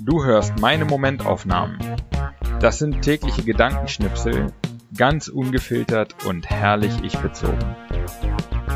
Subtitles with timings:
[0.00, 1.78] Du hörst meine Momentaufnahmen.
[2.60, 4.52] Das sind tägliche Gedankenschnipsel,
[4.96, 7.74] ganz ungefiltert und herrlich ich bezogen.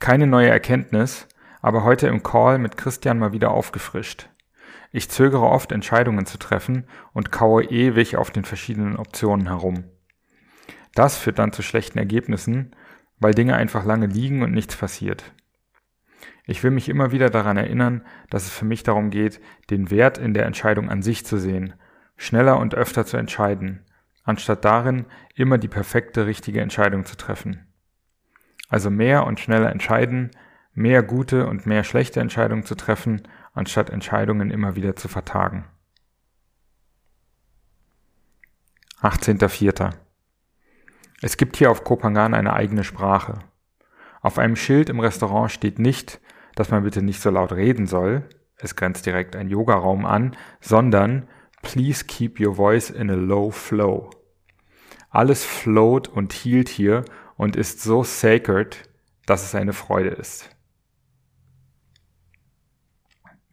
[0.00, 1.28] Keine neue Erkenntnis,
[1.62, 4.28] aber heute im Call mit Christian mal wieder aufgefrischt.
[4.92, 9.84] Ich zögere oft Entscheidungen zu treffen und kaue ewig auf den verschiedenen Optionen herum.
[10.94, 12.74] Das führt dann zu schlechten Ergebnissen
[13.18, 15.32] weil Dinge einfach lange liegen und nichts passiert.
[16.46, 20.18] Ich will mich immer wieder daran erinnern, dass es für mich darum geht, den Wert
[20.18, 21.72] in der Entscheidung an sich zu sehen,
[22.16, 23.82] schneller und öfter zu entscheiden,
[24.24, 27.66] anstatt darin, immer die perfekte richtige Entscheidung zu treffen.
[28.68, 30.30] Also mehr und schneller entscheiden,
[30.74, 33.22] mehr gute und mehr schlechte Entscheidungen zu treffen,
[33.54, 35.64] anstatt Entscheidungen immer wieder zu vertagen.
[39.00, 40.03] 18.04.
[41.24, 43.38] Es gibt hier auf Kopangan eine eigene Sprache.
[44.20, 46.20] Auf einem Schild im Restaurant steht nicht,
[46.54, 51.26] dass man bitte nicht so laut reden soll, es grenzt direkt ein Yogaraum an, sondern
[51.62, 54.10] Please keep your voice in a low flow.
[55.08, 57.06] Alles float und hielt hier
[57.38, 58.86] und ist so sacred,
[59.24, 60.50] dass es eine Freude ist.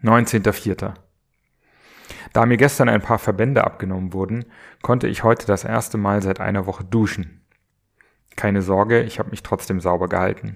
[0.03, 0.93] 19.04.
[2.33, 4.43] Da mir gestern ein paar Verbände abgenommen wurden,
[4.81, 7.40] konnte ich heute das erste Mal seit einer Woche duschen.
[8.35, 10.53] Keine Sorge, ich habe mich trotzdem sauber gehalten.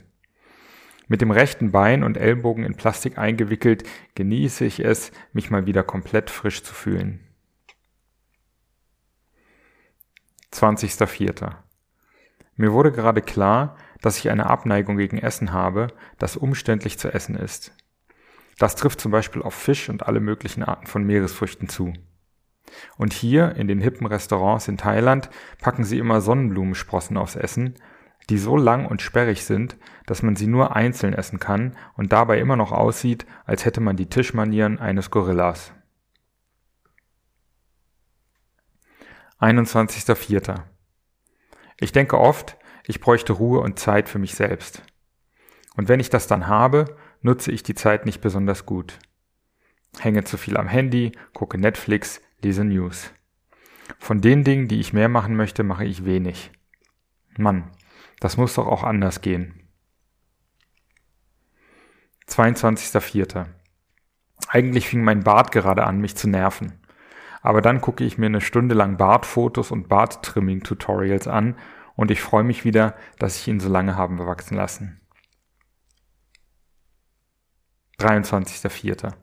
[1.08, 3.84] Mit dem rechten Bein und Ellbogen in Plastik eingewickelt,
[4.16, 7.20] genieße ich es, mich mal wieder komplett frisch zu fühlen.
[10.52, 11.52] 20.04.
[12.56, 17.36] Mir wurde gerade klar, dass ich eine Abneigung gegen Essen habe, das umständlich zu essen
[17.36, 17.76] ist.
[18.58, 21.94] Das trifft zum Beispiel auf Fisch und alle möglichen Arten von Meeresfrüchten zu.
[22.98, 27.76] Und hier in den hippen Restaurants in Thailand packen sie immer Sonnenblumensprossen aufs Essen,
[28.30, 32.40] die so lang und sperrig sind, dass man sie nur einzeln essen kann und dabei
[32.40, 35.74] immer noch aussieht, als hätte man die Tischmanieren eines Gorillas.
[39.40, 40.64] 21.04.
[41.80, 44.82] Ich denke oft, ich bräuchte Ruhe und Zeit für mich selbst.
[45.76, 48.98] Und wenn ich das dann habe, nutze ich die Zeit nicht besonders gut.
[50.00, 53.12] Hänge zu viel am Handy, gucke Netflix, lese News.
[54.00, 56.52] Von den Dingen, die ich mehr machen möchte, mache ich wenig.
[57.38, 57.72] Mann,
[58.20, 59.70] das muss doch auch anders gehen.
[62.28, 63.46] 22.04.
[64.48, 66.74] Eigentlich fing mein Bart gerade an, mich zu nerven.
[67.42, 71.56] Aber dann gucke ich mir eine Stunde lang Bartfotos und Barttrimming-Tutorials an
[71.96, 75.00] und ich freue mich wieder, dass ich ihn so lange haben bewachsen lassen.
[78.00, 79.14] 23.04.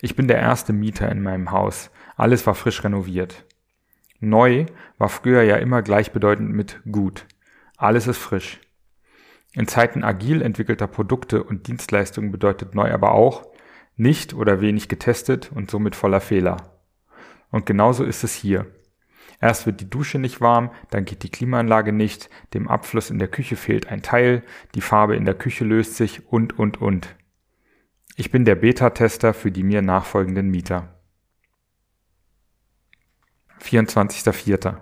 [0.00, 1.90] Ich bin der erste Mieter in meinem Haus.
[2.16, 3.44] Alles war frisch renoviert.
[4.20, 4.66] Neu
[4.98, 7.26] war früher ja immer gleichbedeutend mit gut.
[7.76, 8.60] Alles ist frisch.
[9.52, 13.46] In Zeiten agil entwickelter Produkte und Dienstleistungen bedeutet neu aber auch
[13.96, 16.56] nicht oder wenig getestet und somit voller Fehler.
[17.50, 18.66] Und genauso ist es hier.
[19.40, 23.28] Erst wird die Dusche nicht warm, dann geht die Klimaanlage nicht, dem Abfluss in der
[23.28, 24.42] Küche fehlt ein Teil,
[24.74, 27.14] die Farbe in der Küche löst sich und, und, und.
[28.18, 30.88] Ich bin der Beta-Tester für die mir nachfolgenden Mieter.
[33.60, 34.78] 24.04.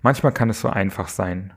[0.00, 1.54] Manchmal kann es so einfach sein.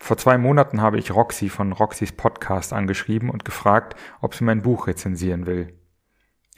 [0.00, 4.62] Vor zwei Monaten habe ich Roxy von Roxys Podcast angeschrieben und gefragt, ob sie mein
[4.62, 5.78] Buch rezensieren will.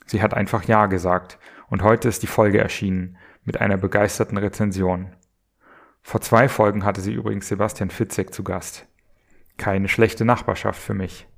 [0.06, 5.14] Sie hat einfach Ja gesagt und heute ist die Folge erschienen mit einer begeisterten Rezension.
[6.00, 8.86] Vor zwei Folgen hatte sie übrigens Sebastian Fitzek zu Gast.
[9.58, 11.29] Keine schlechte Nachbarschaft für mich.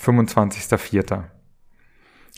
[0.00, 1.24] 25.04.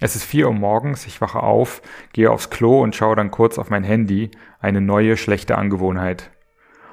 [0.01, 1.83] Es ist vier Uhr morgens, ich wache auf,
[2.13, 6.31] gehe aufs Klo und schaue dann kurz auf mein Handy, eine neue schlechte Angewohnheit.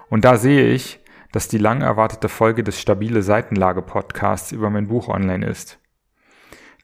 [0.10, 1.00] Und da sehe ich,
[1.32, 5.80] dass die lang erwartete Folge des Stabile Seitenlage Podcasts über mein Buch online ist.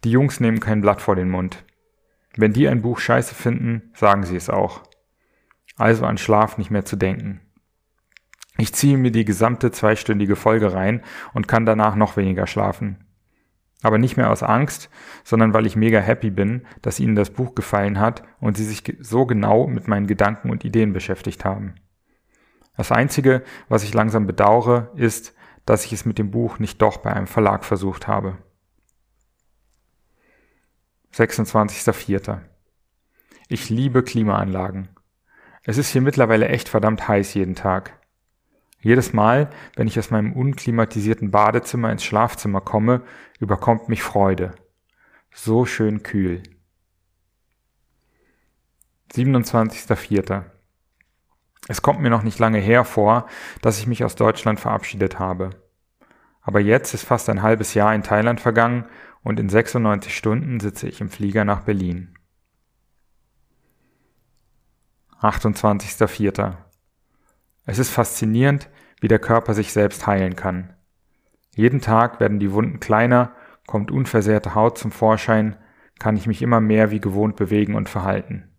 [0.03, 1.63] Die Jungs nehmen kein Blatt vor den Mund.
[2.35, 4.81] Wenn die ein Buch scheiße finden, sagen sie es auch.
[5.77, 7.41] Also an Schlaf nicht mehr zu denken.
[8.57, 11.01] Ich ziehe mir die gesamte zweistündige Folge rein
[11.33, 13.05] und kann danach noch weniger schlafen.
[13.81, 14.89] Aber nicht mehr aus Angst,
[15.23, 18.83] sondern weil ich mega happy bin, dass Ihnen das Buch gefallen hat und Sie sich
[18.99, 21.75] so genau mit meinen Gedanken und Ideen beschäftigt haben.
[22.77, 25.33] Das Einzige, was ich langsam bedauere, ist,
[25.65, 28.37] dass ich es mit dem Buch nicht doch bei einem Verlag versucht habe.
[31.13, 32.39] 26.04.
[33.49, 34.89] Ich liebe Klimaanlagen.
[35.63, 38.00] Es ist hier mittlerweile echt verdammt heiß jeden Tag.
[38.81, 43.01] Jedes Mal, wenn ich aus meinem unklimatisierten Badezimmer ins Schlafzimmer komme,
[43.39, 44.51] überkommt mich Freude.
[45.33, 46.41] So schön kühl.
[49.13, 50.43] 27.04.
[51.67, 53.27] Es kommt mir noch nicht lange her vor,
[53.61, 55.51] dass ich mich aus Deutschland verabschiedet habe.
[56.41, 58.85] Aber jetzt ist fast ein halbes Jahr in Thailand vergangen
[59.21, 62.15] und in 96 Stunden sitze ich im Flieger nach Berlin.
[65.21, 66.70] 28.04.
[67.65, 68.69] Es ist faszinierend,
[68.99, 70.73] wie der Körper sich selbst heilen kann.
[71.55, 73.35] Jeden Tag werden die Wunden kleiner,
[73.67, 75.57] kommt unversehrte Haut zum Vorschein,
[75.99, 78.49] kann ich mich immer mehr wie gewohnt bewegen und verhalten.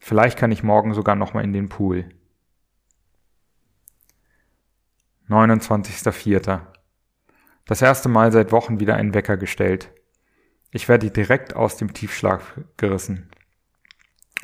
[0.00, 2.08] Vielleicht kann ich morgen sogar nochmal in den Pool.
[5.28, 6.60] 29.04.
[7.66, 9.92] Das erste Mal seit Wochen wieder einen Wecker gestellt.
[10.70, 12.40] Ich werde direkt aus dem Tiefschlag
[12.76, 13.30] gerissen.